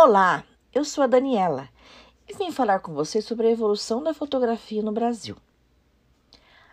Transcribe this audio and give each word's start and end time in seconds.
Olá, 0.00 0.44
eu 0.72 0.84
sou 0.84 1.02
a 1.02 1.08
Daniela 1.08 1.68
e 2.28 2.32
vim 2.32 2.52
falar 2.52 2.78
com 2.78 2.94
você 2.94 3.20
sobre 3.20 3.48
a 3.48 3.50
evolução 3.50 4.00
da 4.00 4.14
fotografia 4.14 4.80
no 4.80 4.92
Brasil. 4.92 5.36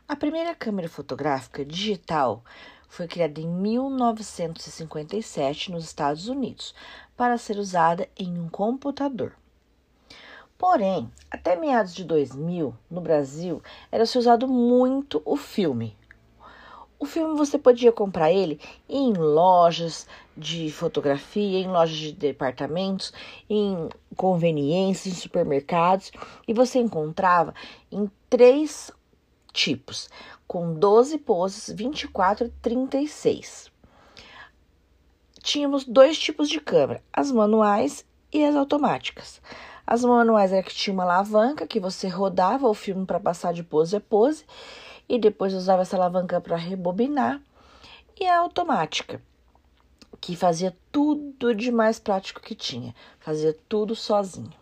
A 0.07 0.15
primeira 0.15 0.53
câmera 0.53 0.87
fotográfica 0.87 1.65
digital 1.65 2.43
foi 2.88 3.07
criada 3.07 3.41
em 3.41 3.47
1957 3.47 5.71
nos 5.71 5.85
Estados 5.85 6.28
Unidos 6.28 6.75
para 7.17 7.39
ser 7.39 7.57
usada 7.57 8.07
em 8.15 8.38
um 8.38 8.47
computador. 8.47 9.33
Porém, 10.55 11.12
até 11.31 11.55
meados 11.55 11.96
de 11.96 12.03
2000, 12.03 12.78
no 12.92 13.01
Brasil, 13.01 13.60
era 13.92 14.05
se 14.05 14.19
usado 14.19 14.47
muito 14.47 15.19
o 15.26 15.35
filme, 15.35 15.97
o 16.99 17.05
filme 17.05 17.38
você 17.38 17.57
podia 17.57 17.91
comprar 17.91 18.31
ele 18.31 18.59
em 18.88 19.13
lojas 19.13 20.07
de 20.35 20.71
fotografia, 20.71 21.59
em 21.59 21.67
lojas 21.67 21.97
de 21.97 22.11
departamentos, 22.11 23.13
em 23.49 23.89
conveniências, 24.15 25.13
em 25.13 25.17
supermercados, 25.17 26.11
e 26.47 26.53
você 26.53 26.79
encontrava 26.79 27.53
em 27.91 28.09
três 28.29 28.91
tipos, 29.51 30.09
com 30.47 30.73
12 30.73 31.17
poses, 31.20 31.73
24 31.75 32.47
e 32.47 32.49
36. 32.61 33.71
Tínhamos 35.41 35.85
dois 35.85 36.17
tipos 36.17 36.49
de 36.49 36.59
câmera, 36.59 37.03
as 37.13 37.31
manuais 37.31 38.05
e 38.34 38.43
as 38.43 38.55
automáticas. 38.55 39.41
As 39.87 40.03
manuais 40.03 40.51
era 40.51 40.63
que 40.63 40.73
tinha 40.73 40.93
uma 40.93 41.03
alavanca 41.03 41.67
que 41.67 41.79
você 41.79 42.07
rodava 42.07 42.67
o 42.67 42.73
filme 42.73 43.05
para 43.05 43.20
passar 43.20 43.53
de 43.53 43.63
pose 43.63 43.95
a 43.95 44.01
pose 44.01 44.43
e 45.07 45.19
depois 45.19 45.53
usava 45.53 45.83
essa 45.83 45.95
alavanca 45.95 46.41
para 46.41 46.55
rebobinar, 46.55 47.41
e 48.19 48.25
a 48.25 48.39
automática, 48.39 49.21
que 50.21 50.35
fazia 50.35 50.75
tudo 50.91 51.53
de 51.53 51.71
mais 51.71 51.99
prático 51.99 52.41
que 52.41 52.55
tinha, 52.55 52.95
fazia 53.20 53.55
tudo 53.67 53.95
sozinho. 53.95 54.53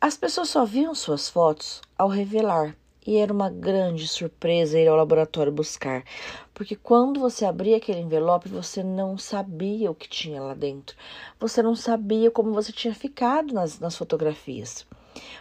As 0.00 0.16
pessoas 0.16 0.48
só 0.48 0.64
viam 0.64 0.94
suas 0.94 1.28
fotos 1.28 1.80
ao 1.96 2.08
revelar, 2.08 2.76
e 3.06 3.16
era 3.16 3.32
uma 3.32 3.50
grande 3.50 4.06
surpresa 4.06 4.78
ir 4.78 4.88
ao 4.88 4.96
laboratório 4.96 5.52
buscar, 5.52 6.04
porque 6.52 6.76
quando 6.76 7.20
você 7.20 7.44
abria 7.44 7.76
aquele 7.76 8.00
envelope, 8.00 8.48
você 8.48 8.82
não 8.82 9.16
sabia 9.16 9.90
o 9.90 9.94
que 9.94 10.08
tinha 10.08 10.42
lá 10.42 10.54
dentro, 10.54 10.96
você 11.38 11.62
não 11.62 11.74
sabia 11.74 12.30
como 12.30 12.52
você 12.52 12.72
tinha 12.72 12.94
ficado 12.94 13.54
nas, 13.54 13.78
nas 13.78 13.96
fotografias 13.96 14.86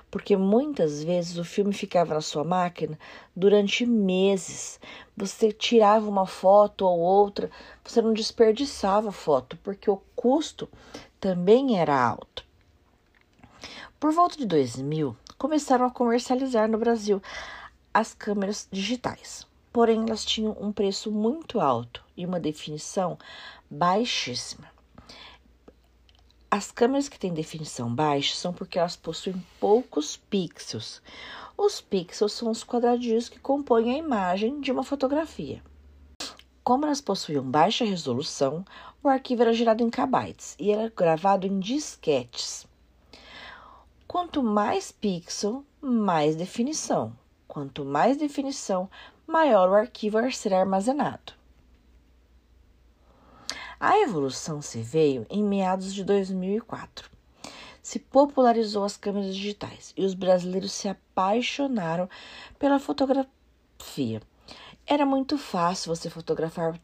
porque 0.09 0.35
muitas 0.35 1.03
vezes 1.03 1.37
o 1.37 1.43
filme 1.43 1.73
ficava 1.73 2.13
na 2.13 2.21
sua 2.21 2.43
máquina 2.43 2.97
durante 3.35 3.85
meses. 3.85 4.79
Você 5.15 5.51
tirava 5.51 6.09
uma 6.09 6.25
foto 6.25 6.85
ou 6.85 6.99
outra, 6.99 7.49
você 7.83 8.01
não 8.01 8.13
desperdiçava 8.13 9.11
foto, 9.11 9.57
porque 9.63 9.89
o 9.89 10.01
custo 10.15 10.67
também 11.19 11.79
era 11.79 11.95
alto. 11.95 12.45
Por 13.99 14.11
volta 14.11 14.37
de 14.37 14.45
2000, 14.45 15.15
começaram 15.37 15.85
a 15.85 15.91
comercializar 15.91 16.67
no 16.67 16.77
Brasil 16.77 17.21
as 17.93 18.13
câmeras 18.13 18.67
digitais. 18.71 19.45
Porém, 19.71 20.01
elas 20.01 20.25
tinham 20.25 20.57
um 20.59 20.71
preço 20.71 21.11
muito 21.11 21.59
alto 21.59 22.03
e 22.17 22.25
uma 22.25 22.39
definição 22.39 23.17
baixíssima. 23.69 24.70
As 26.53 26.69
câmeras 26.69 27.07
que 27.07 27.17
têm 27.17 27.33
definição 27.33 27.95
baixa 27.95 28.35
são 28.35 28.51
porque 28.51 28.77
elas 28.77 28.97
possuem 28.97 29.41
poucos 29.57 30.17
pixels. 30.17 31.01
Os 31.57 31.79
pixels 31.79 32.33
são 32.33 32.51
os 32.51 32.61
quadradinhos 32.61 33.29
que 33.29 33.39
compõem 33.39 33.93
a 33.93 33.97
imagem 33.97 34.59
de 34.59 34.69
uma 34.69 34.83
fotografia. 34.83 35.63
Como 36.61 36.85
elas 36.85 36.99
possuíam 36.99 37.49
baixa 37.49 37.85
resolução, 37.85 38.65
o 39.01 39.07
arquivo 39.07 39.43
era 39.43 39.53
gerado 39.53 39.81
em 39.81 39.89
kbytes 39.89 40.57
e 40.59 40.71
era 40.71 40.91
gravado 40.93 41.47
em 41.47 41.57
disquetes. 41.57 42.67
Quanto 44.05 44.43
mais 44.43 44.91
pixel, 44.91 45.63
mais 45.79 46.35
definição. 46.35 47.13
Quanto 47.47 47.85
mais 47.85 48.17
definição, 48.17 48.89
maior 49.25 49.69
o 49.69 49.75
arquivo 49.75 50.17
a 50.17 50.29
ser 50.29 50.53
armazenado. 50.53 51.31
A 53.83 53.97
evolução 53.97 54.61
se 54.61 54.79
veio 54.79 55.25
em 55.27 55.43
meados 55.43 55.91
de 55.91 56.03
2004. 56.03 57.09
Se 57.81 57.97
popularizou 57.97 58.83
as 58.83 58.95
câmeras 58.95 59.35
digitais 59.35 59.91
e 59.97 60.05
os 60.05 60.13
brasileiros 60.13 60.71
se 60.71 60.87
apaixonaram 60.87 62.07
pela 62.59 62.77
fotografia. 62.77 64.21
Era 64.85 65.03
muito 65.03 65.35
fácil 65.35 65.95
você 65.95 66.11
fotografar 66.11 66.79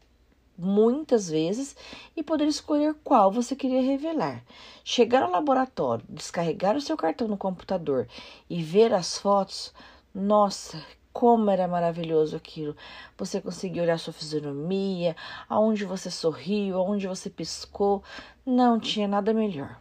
muitas 0.58 1.30
vezes 1.30 1.76
e 2.16 2.22
poder 2.24 2.48
escolher 2.48 2.96
qual 3.04 3.30
você 3.30 3.54
queria 3.54 3.80
revelar. 3.80 4.42
Chegar 4.82 5.22
ao 5.22 5.30
laboratório, 5.30 6.04
descarregar 6.08 6.76
o 6.76 6.80
seu 6.80 6.96
cartão 6.96 7.28
no 7.28 7.36
computador 7.36 8.08
e 8.50 8.60
ver 8.60 8.92
as 8.92 9.16
fotos, 9.16 9.72
nossa, 10.12 10.84
como 11.18 11.50
era 11.50 11.66
maravilhoso 11.66 12.36
aquilo. 12.36 12.76
Você 13.16 13.40
conseguia 13.40 13.82
olhar 13.82 13.98
sua 13.98 14.12
fisionomia, 14.12 15.16
aonde 15.48 15.84
você 15.84 16.12
sorriu, 16.12 16.78
aonde 16.78 17.08
você 17.08 17.28
piscou. 17.28 18.04
Não 18.46 18.78
tinha 18.78 19.08
nada 19.08 19.34
melhor. 19.34 19.80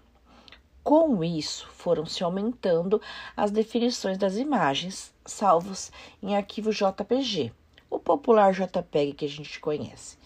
Com 0.83 1.23
isso, 1.23 1.67
foram 1.69 2.07
se 2.07 2.23
aumentando 2.23 2.99
as 3.35 3.51
definições 3.51 4.17
das 4.17 4.35
imagens 4.35 5.13
salvas 5.23 5.91
em 6.23 6.35
arquivo 6.35 6.71
JPG, 6.71 7.53
o 7.87 7.99
popular 7.99 8.51
JPEG 8.51 9.13
que 9.13 9.25
a 9.25 9.29
gente 9.29 9.59
conhece. 9.59 10.17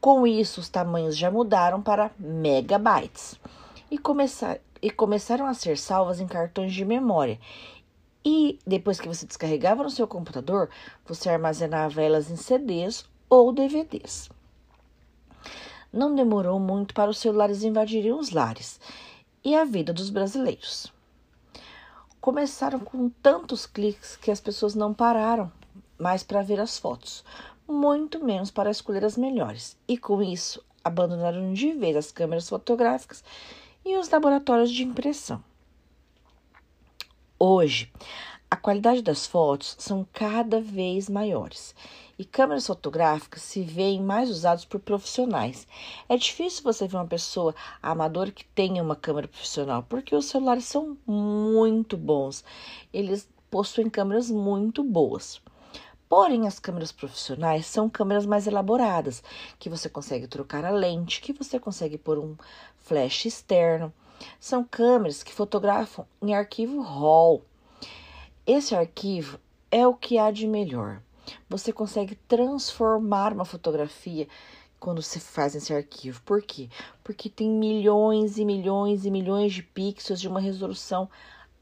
Com 0.00 0.26
isso, 0.26 0.58
os 0.58 0.68
tamanhos 0.68 1.16
já 1.16 1.30
mudaram 1.30 1.80
para 1.80 2.10
megabytes 2.18 3.38
e, 3.88 3.96
começar, 3.96 4.58
e 4.82 4.90
começaram 4.90 5.46
a 5.46 5.54
ser 5.54 5.78
salvas 5.78 6.18
em 6.18 6.26
cartões 6.26 6.74
de 6.74 6.84
memória 6.84 7.38
e 8.24 8.58
depois 8.66 8.98
que 8.98 9.08
você 9.08 9.26
descarregava 9.26 9.82
no 9.82 9.90
seu 9.90 10.06
computador, 10.08 10.70
você 11.04 11.28
armazenava 11.28 12.00
elas 12.00 12.30
em 12.30 12.36
CDs 12.36 13.04
ou 13.28 13.52
DVDs. 13.52 14.30
Não 15.92 16.14
demorou 16.14 16.58
muito 16.58 16.94
para 16.94 17.10
os 17.10 17.18
celulares 17.18 17.62
invadirem 17.62 18.12
os 18.12 18.30
lares 18.30 18.80
e 19.44 19.54
a 19.54 19.64
vida 19.64 19.92
dos 19.92 20.10
brasileiros. 20.10 20.92
Começaram 22.20 22.80
com 22.80 23.10
tantos 23.22 23.66
cliques 23.66 24.16
que 24.16 24.30
as 24.30 24.40
pessoas 24.40 24.74
não 24.74 24.94
pararam 24.94 25.52
mais 25.98 26.22
para 26.22 26.42
ver 26.42 26.58
as 26.58 26.78
fotos, 26.78 27.22
muito 27.68 28.24
menos 28.24 28.50
para 28.50 28.70
escolher 28.70 29.04
as 29.04 29.16
melhores, 29.16 29.76
e 29.86 29.96
com 29.98 30.22
isso 30.22 30.64
abandonaram 30.82 31.52
de 31.52 31.72
vez 31.72 31.96
as 31.96 32.10
câmeras 32.10 32.48
fotográficas 32.48 33.22
e 33.84 33.96
os 33.96 34.08
laboratórios 34.08 34.70
de 34.70 34.82
impressão. 34.82 35.42
Hoje, 37.46 37.92
a 38.50 38.56
qualidade 38.56 39.02
das 39.02 39.26
fotos 39.26 39.76
são 39.78 40.08
cada 40.14 40.62
vez 40.62 41.10
maiores 41.10 41.74
e 42.18 42.24
câmeras 42.24 42.66
fotográficas 42.66 43.42
se 43.42 43.60
veem 43.60 44.02
mais 44.02 44.30
usadas 44.30 44.64
por 44.64 44.80
profissionais. 44.80 45.68
É 46.08 46.16
difícil 46.16 46.62
você 46.62 46.88
ver 46.88 46.96
uma 46.96 47.06
pessoa 47.06 47.54
amadora 47.82 48.32
que 48.32 48.46
tenha 48.46 48.82
uma 48.82 48.96
câmera 48.96 49.28
profissional, 49.28 49.82
porque 49.86 50.16
os 50.16 50.24
celulares 50.24 50.64
são 50.64 50.96
muito 51.06 51.98
bons. 51.98 52.42
Eles 52.90 53.28
possuem 53.50 53.90
câmeras 53.90 54.30
muito 54.30 54.82
boas. 54.82 55.38
Porém, 56.08 56.46
as 56.46 56.58
câmeras 56.58 56.92
profissionais 56.92 57.66
são 57.66 57.90
câmeras 57.90 58.24
mais 58.24 58.46
elaboradas, 58.46 59.22
que 59.58 59.68
você 59.68 59.90
consegue 59.90 60.26
trocar 60.26 60.64
a 60.64 60.70
lente, 60.70 61.20
que 61.20 61.34
você 61.34 61.60
consegue 61.60 61.98
pôr 61.98 62.18
um 62.18 62.36
flash 62.78 63.26
externo. 63.26 63.92
São 64.38 64.64
câmeras 64.64 65.22
que 65.22 65.32
fotografam 65.32 66.06
em 66.22 66.34
arquivo 66.34 66.80
RAW. 66.80 67.42
Esse 68.46 68.74
arquivo 68.74 69.38
é 69.70 69.86
o 69.86 69.94
que 69.94 70.18
há 70.18 70.30
de 70.30 70.46
melhor. 70.46 71.00
Você 71.48 71.72
consegue 71.72 72.14
transformar 72.28 73.32
uma 73.32 73.44
fotografia 73.44 74.28
quando 74.78 75.00
se 75.00 75.18
faz 75.18 75.54
esse 75.54 75.72
arquivo. 75.72 76.20
Por 76.22 76.42
quê? 76.42 76.68
Porque 77.02 77.30
tem 77.30 77.48
milhões 77.48 78.36
e 78.36 78.44
milhões 78.44 79.06
e 79.06 79.10
milhões 79.10 79.52
de 79.52 79.62
pixels 79.62 80.20
de 80.20 80.28
uma 80.28 80.40
resolução 80.40 81.08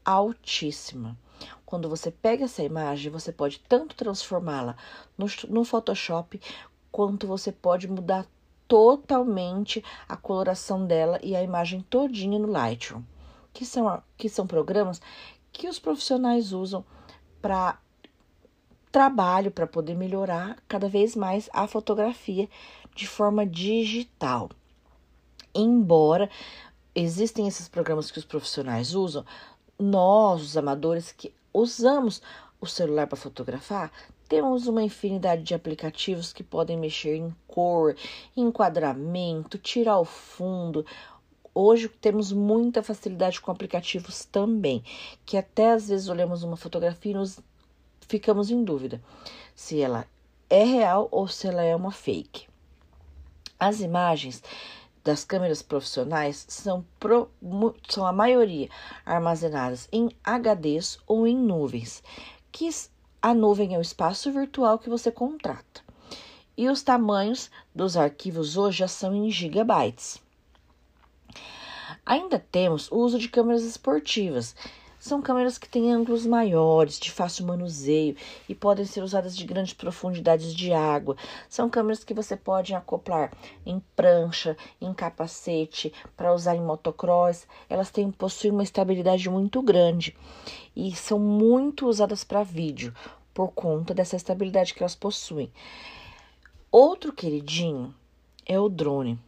altíssima. 0.03 1.17
Quando 1.65 1.89
você 1.89 2.11
pega 2.11 2.45
essa 2.45 2.61
imagem, 2.61 3.11
você 3.11 3.31
pode 3.31 3.59
tanto 3.61 3.95
transformá-la 3.95 4.75
no, 5.17 5.25
no 5.49 5.63
Photoshop, 5.63 6.39
quanto 6.91 7.25
você 7.25 7.51
pode 7.51 7.87
mudar 7.87 8.27
totalmente 8.73 9.85
a 10.09 10.17
coloração 10.17 10.87
dela 10.87 11.19
e 11.21 11.35
a 11.35 11.43
imagem 11.43 11.85
todinha 11.91 12.39
no 12.39 12.47
Lightroom, 12.47 13.03
que 13.53 13.67
são, 13.67 14.01
que 14.17 14.27
são 14.27 14.47
programas 14.47 14.99
que 15.51 15.69
os 15.69 15.77
profissionais 15.77 16.53
usam 16.53 16.83
para 17.39 17.77
trabalho, 18.91 19.51
para 19.51 19.67
poder 19.67 19.93
melhorar 19.95 20.57
cada 20.67 20.89
vez 20.89 21.15
mais 21.15 21.47
a 21.53 21.67
fotografia 21.67 22.49
de 22.95 23.07
forma 23.07 23.45
digital. 23.45 24.49
Embora 25.53 26.27
existem 26.95 27.47
esses 27.47 27.69
programas 27.69 28.09
que 28.09 28.17
os 28.17 28.25
profissionais 28.25 28.95
usam, 28.95 29.23
nós, 29.77 30.41
os 30.41 30.57
amadores 30.57 31.11
que 31.11 31.31
usamos 31.53 32.23
o 32.59 32.65
celular 32.65 33.05
para 33.05 33.19
fotografar, 33.19 33.91
temos 34.33 34.65
uma 34.65 34.81
infinidade 34.81 35.43
de 35.43 35.53
aplicativos 35.53 36.33
que 36.33 36.41
podem 36.41 36.75
mexer 36.75 37.17
em 37.17 37.35
cor, 37.45 37.95
enquadramento, 38.35 39.59
tirar 39.59 39.99
o 39.99 40.05
fundo, 40.05 40.83
hoje 41.53 41.87
temos 41.87 42.31
muita 42.31 42.81
facilidade 42.81 43.39
com 43.39 43.51
aplicativos 43.51 44.25
também, 44.25 44.83
que 45.23 45.37
até 45.37 45.69
às 45.69 45.87
vezes 45.87 46.09
olhamos 46.09 46.41
uma 46.41 46.57
fotografia 46.57 47.11
e 47.11 47.15
nos 47.15 47.39
ficamos 48.07 48.49
em 48.49 48.63
dúvida 48.63 48.99
se 49.53 49.79
ela 49.79 50.07
é 50.49 50.63
real 50.63 51.07
ou 51.11 51.27
se 51.27 51.45
ela 51.45 51.61
é 51.61 51.75
uma 51.75 51.91
fake. 51.91 52.47
As 53.59 53.81
imagens 53.81 54.41
das 55.03 55.23
câmeras 55.23 55.61
profissionais 55.61 56.43
são, 56.49 56.83
pro, 56.99 57.29
são 57.87 58.03
a 58.03 58.11
maioria 58.11 58.67
armazenadas 59.05 59.87
em 59.91 60.09
HDs 60.23 60.97
ou 61.05 61.27
em 61.27 61.37
nuvens, 61.37 62.01
que 62.51 62.67
a 63.23 63.33
nuvem 63.33 63.73
é 63.73 63.77
o 63.77 63.81
espaço 63.81 64.29
virtual 64.33 64.77
que 64.77 64.89
você 64.89 65.09
contrata. 65.09 65.81
E 66.57 66.67
os 66.67 66.83
tamanhos 66.83 67.49
dos 67.73 67.95
arquivos 67.95 68.57
hoje 68.57 68.79
já 68.79 68.87
são 68.89 69.15
em 69.15 69.31
gigabytes. 69.31 70.21
Ainda 72.05 72.37
temos 72.37 72.91
o 72.91 72.97
uso 72.97 73.17
de 73.17 73.29
câmeras 73.29 73.63
esportivas, 73.63 74.53
são 75.03 75.21
câmeras 75.21 75.57
que 75.57 75.67
têm 75.67 75.91
ângulos 75.91 76.25
maiores, 76.25 76.97
de 76.97 77.11
fácil 77.11 77.45
manuseio 77.45 78.15
e 78.47 78.55
podem 78.55 78.85
ser 78.85 79.03
usadas 79.03 79.35
de 79.35 79.45
grandes 79.45 79.73
profundidades 79.73 80.55
de 80.55 80.71
água. 80.71 81.17
São 81.49 81.69
câmeras 81.69 82.05
que 82.05 82.13
você 82.13 82.37
pode 82.37 82.73
acoplar 82.73 83.33
em 83.65 83.83
prancha, 83.97 84.55
em 84.79 84.93
capacete, 84.93 85.91
para 86.15 86.33
usar 86.33 86.55
em 86.55 86.61
motocross. 86.61 87.45
Elas 87.69 87.91
têm, 87.91 88.09
possuem 88.11 88.53
uma 88.53 88.63
estabilidade 88.63 89.29
muito 89.29 89.61
grande 89.61 90.15
e 90.73 90.95
são 90.95 91.19
muito 91.19 91.85
usadas 91.85 92.23
para 92.23 92.41
vídeo 92.41 92.93
por 93.33 93.51
conta 93.51 93.93
dessa 93.93 94.15
estabilidade 94.15 94.73
que 94.73 94.81
elas 94.81 94.95
possuem. 94.95 95.51
Outro 96.71 97.11
queridinho 97.11 97.93
é 98.45 98.57
o 98.57 98.69
drone. 98.69 99.19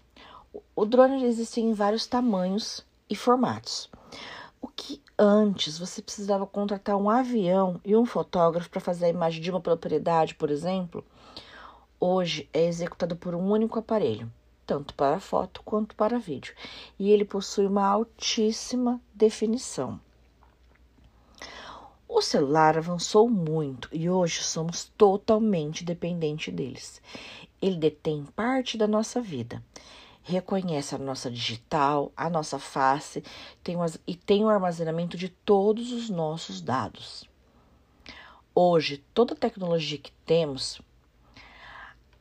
O 0.74 0.86
drone 0.86 1.26
existe 1.26 1.60
em 1.60 1.74
vários 1.74 2.08
tamanhos 2.08 2.82
e 3.10 3.16
formatos. 3.16 3.90
O 4.62 4.70
que 4.70 5.02
antes 5.18 5.78
você 5.78 6.02
precisava 6.02 6.46
contratar 6.46 6.98
um 6.98 7.10
avião 7.10 7.80
e 7.84 7.96
um 7.96 8.06
fotógrafo 8.06 8.70
para 8.70 8.82
fazer 8.82 9.06
a 9.06 9.10
imagem 9.10 9.42
de 9.42 9.50
uma 9.50 9.62
propriedade, 9.62 10.36
por 10.36 10.50
exemplo, 10.50 11.04
hoje 12.00 12.50
é 12.54 12.66
executado 12.66 13.16
por 13.16 13.34
um 13.34 13.52
único 13.52 13.80
aparelho, 13.80 14.32
tanto 14.66 14.94
para 14.94 15.20
foto 15.20 15.62
quanto 15.64 15.96
para 15.96 16.20
vídeo, 16.20 16.54
e 17.00 17.12
ele 17.12 17.24
possui 17.24 17.66
uma 17.66 17.88
altíssima 17.88 19.02
definição. 19.14 20.00
O 22.08 22.22
celular 22.22 22.78
avançou 22.78 23.30
muito 23.30 23.90
e 23.92 24.10
hoje 24.10 24.42
somos 24.44 24.92
totalmente 24.98 25.84
dependentes 25.84 26.54
deles. 26.54 27.02
Ele 27.62 27.76
detém 27.78 28.24
parte 28.36 28.78
da 28.78 28.88
nossa 28.88 29.20
vida 29.20 29.62
reconhece 30.26 30.96
a 30.96 30.98
nossa 30.98 31.30
digital, 31.30 32.12
a 32.18 32.30
nossa 32.30 32.58
face 32.58 33.24
tem 33.64 33.78
e 34.08 34.16
tem 34.16 34.44
o 34.44 34.50
armazenamento 34.50 35.16
de 35.16 35.30
todos 35.30 35.92
os 35.92 36.10
nossos 36.10 36.62
dados. 36.62 37.30
Hoje, 38.54 39.04
toda 39.14 39.36
a 39.36 39.38
tecnologia 39.38 40.00
que 40.00 40.12
temos, 40.26 40.82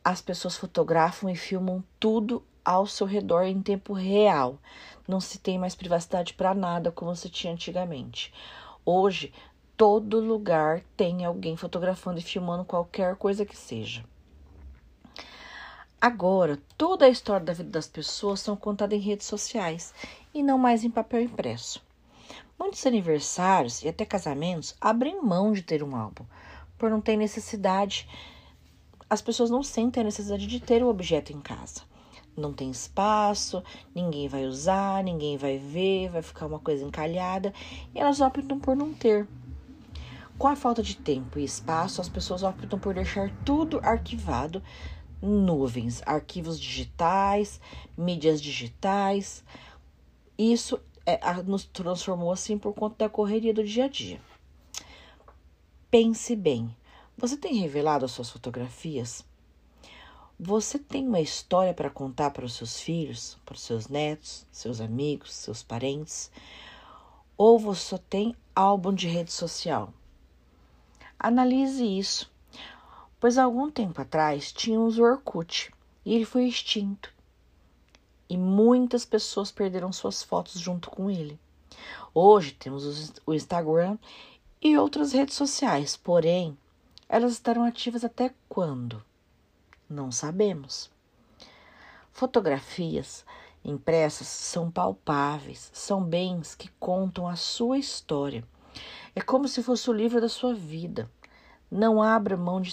as 0.03 0.21
pessoas 0.21 0.55
fotografam 0.55 1.31
e 1.31 1.35
filmam 1.35 1.83
tudo 1.99 2.43
ao 2.63 2.85
seu 2.85 3.07
redor 3.07 3.43
em 3.43 3.59
tempo 3.59 3.91
real. 3.91 4.59
Não 5.07 5.19
se 5.19 5.39
tem 5.39 5.57
mais 5.57 5.73
privacidade 5.73 6.35
para 6.35 6.53
nada 6.53 6.91
como 6.91 7.15
se 7.15 7.27
tinha 7.27 7.53
antigamente. 7.53 8.31
Hoje, 8.85 9.33
todo 9.75 10.19
lugar 10.19 10.83
tem 10.95 11.25
alguém 11.25 11.57
fotografando 11.57 12.19
e 12.19 12.23
filmando 12.23 12.65
qualquer 12.65 13.15
coisa 13.15 13.45
que 13.45 13.57
seja. 13.57 14.03
Agora, 16.05 16.61
toda 16.77 17.05
a 17.05 17.09
história 17.09 17.43
da 17.43 17.53
vida 17.53 17.71
das 17.71 17.87
pessoas 17.87 18.39
são 18.39 18.55
contada 18.55 18.93
em 18.93 18.99
redes 18.99 19.25
sociais 19.25 19.91
e 20.35 20.43
não 20.43 20.55
mais 20.55 20.83
em 20.83 20.91
papel 20.91 21.21
impresso. 21.23 21.81
Muitos 22.59 22.85
aniversários 22.85 23.81
e 23.81 23.87
até 23.87 24.05
casamentos 24.05 24.75
abrem 24.79 25.19
mão 25.19 25.51
de 25.51 25.63
ter 25.63 25.81
um 25.81 25.95
álbum, 25.95 26.23
por 26.77 26.91
não 26.91 27.01
ter 27.01 27.17
necessidade. 27.17 28.07
As 29.09 29.19
pessoas 29.19 29.49
não 29.49 29.63
sentem 29.63 30.01
a 30.01 30.03
necessidade 30.03 30.45
de 30.45 30.59
ter 30.59 30.83
o 30.83 30.89
objeto 30.89 31.33
em 31.33 31.41
casa. 31.41 31.81
Não 32.37 32.53
tem 32.53 32.69
espaço, 32.69 33.63
ninguém 33.95 34.27
vai 34.27 34.45
usar, 34.45 35.03
ninguém 35.03 35.37
vai 35.37 35.57
ver, 35.57 36.09
vai 36.09 36.21
ficar 36.21 36.45
uma 36.45 36.59
coisa 36.59 36.85
encalhada 36.85 37.51
e 37.95 37.99
elas 37.99 38.21
optam 38.21 38.59
por 38.59 38.75
não 38.75 38.93
ter. 38.93 39.27
Com 40.37 40.49
a 40.49 40.55
falta 40.55 40.83
de 40.83 40.97
tempo 40.97 41.39
e 41.39 41.45
espaço, 41.45 41.99
as 41.99 42.09
pessoas 42.09 42.43
optam 42.43 42.77
por 42.77 42.93
deixar 42.93 43.31
tudo 43.43 43.79
arquivado 43.81 44.61
nuvens, 45.21 46.01
arquivos 46.05 46.59
digitais, 46.59 47.59
mídias 47.97 48.41
digitais. 48.41 49.43
Isso 50.37 50.79
é, 51.05 51.19
nos 51.43 51.65
transformou 51.65 52.31
assim 52.31 52.57
por 52.57 52.73
conta 52.73 53.05
da 53.05 53.09
correria 53.09 53.53
do 53.53 53.63
dia 53.63 53.85
a 53.85 53.87
dia. 53.87 54.21
Pense 55.89 56.35
bem: 56.35 56.75
você 57.17 57.37
tem 57.37 57.55
revelado 57.55 58.05
as 58.05 58.11
suas 58.11 58.29
fotografias? 58.29 59.23
Você 60.37 60.77
tem 60.77 61.07
uma 61.07 61.21
história 61.21 61.73
para 61.73 61.89
contar 61.89 62.31
para 62.31 62.45
os 62.45 62.55
seus 62.55 62.81
filhos, 62.81 63.37
para 63.45 63.55
os 63.55 63.61
seus 63.61 63.87
netos, 63.87 64.45
seus 64.51 64.81
amigos, 64.81 65.33
seus 65.33 65.63
parentes? 65.63 66.29
Ou 67.37 67.57
você 67.57 67.81
só 67.81 67.97
tem 67.97 68.35
álbum 68.53 68.93
de 68.93 69.07
rede 69.07 69.31
social? 69.31 69.93
Analise 71.17 71.85
isso 71.85 72.34
pois 73.25 73.39
algum 73.39 73.71
tempo 73.71 73.99
atrás 73.99 74.53
tínhamos 74.53 74.99
o 74.99 75.03
Orkut 75.03 75.73
e 76.05 76.13
ele 76.13 76.25
foi 76.25 76.45
extinto. 76.45 77.11
E 78.29 78.37
muitas 78.37 79.03
pessoas 79.03 79.51
perderam 79.51 79.91
suas 79.91 80.21
fotos 80.21 80.61
junto 80.61 80.91
com 80.91 81.09
ele. 81.09 81.39
Hoje 82.13 82.51
temos 82.51 83.11
o 83.25 83.33
Instagram 83.33 83.97
e 84.61 84.77
outras 84.77 85.11
redes 85.11 85.33
sociais, 85.33 85.97
porém, 85.97 86.55
elas 87.09 87.31
estarão 87.31 87.63
ativas 87.63 88.05
até 88.05 88.31
quando? 88.47 89.03
Não 89.89 90.11
sabemos. 90.11 90.91
Fotografias 92.11 93.25
impressas 93.63 94.27
são 94.27 94.69
palpáveis, 94.69 95.71
são 95.73 96.03
bens 96.03 96.53
que 96.53 96.69
contam 96.79 97.27
a 97.27 97.35
sua 97.35 97.79
história. 97.79 98.43
É 99.15 99.21
como 99.21 99.47
se 99.47 99.63
fosse 99.63 99.89
o 99.89 99.93
livro 99.93 100.21
da 100.21 100.29
sua 100.29 100.53
vida. 100.53 101.09
Não 101.71 102.03
abra 102.03 102.37
mão 102.37 102.61
de 102.61 102.69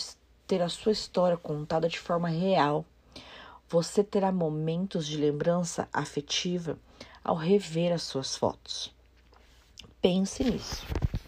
ter 0.52 0.60
a 0.60 0.68
sua 0.68 0.92
história 0.92 1.38
contada 1.38 1.88
de 1.88 1.98
forma 1.98 2.28
real. 2.28 2.84
Você 3.70 4.04
terá 4.04 4.30
momentos 4.30 5.06
de 5.06 5.16
lembrança 5.16 5.88
afetiva 5.90 6.78
ao 7.24 7.36
rever 7.36 7.90
as 7.90 8.02
suas 8.02 8.36
fotos. 8.36 8.94
Pense 10.02 10.44
nisso. 10.44 10.84